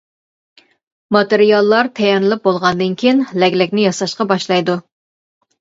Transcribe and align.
ماتېرىياللار 1.15 1.89
تەييارلىنىپ 1.99 2.43
بولغاندىن 2.49 2.97
كېيىن 3.03 3.21
لەگلەكنى 3.45 3.87
ياساشقا 3.87 4.31
باشلايدۇ. 4.33 4.79